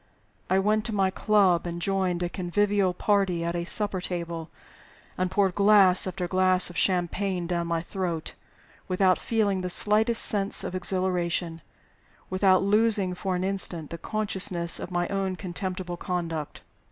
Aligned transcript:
I 0.49 0.57
went 0.57 0.83
to 0.85 0.95
my 0.95 1.11
club, 1.11 1.67
and 1.67 1.79
joined 1.79 2.23
a 2.23 2.27
convivial 2.29 2.91
party 2.91 3.45
at 3.45 3.55
a 3.55 3.65
supper 3.65 4.01
table, 4.01 4.49
and 5.15 5.29
poured 5.29 5.53
glass 5.53 6.07
after 6.07 6.27
glass 6.27 6.71
of 6.71 6.75
champagne 6.75 7.45
down 7.45 7.67
my 7.67 7.83
throat, 7.83 8.33
without 8.87 9.19
feeling 9.19 9.61
the 9.61 9.69
slightest 9.69 10.23
sense 10.25 10.63
of 10.63 10.73
exhilaration, 10.73 11.61
without 12.31 12.63
losing 12.63 13.13
for 13.13 13.35
an 13.35 13.43
instant 13.43 13.91
the 13.91 13.99
consciousness 13.99 14.79
of 14.79 14.89
my 14.89 15.07
own 15.09 15.35
contemptible 15.35 15.97
conduct. 15.97 16.61